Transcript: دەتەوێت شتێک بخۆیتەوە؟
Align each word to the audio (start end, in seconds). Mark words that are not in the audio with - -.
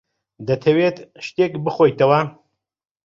دەتەوێت 0.47 0.97
شتێک 1.25 1.53
بخۆیتەوە؟ 1.63 2.21